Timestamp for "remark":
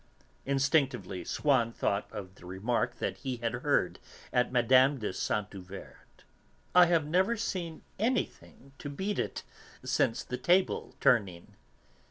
2.47-2.95